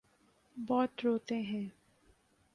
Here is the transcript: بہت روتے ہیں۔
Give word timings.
بہت 0.57 1.01
روتے 1.03 1.35
ہیں۔ 1.41 1.67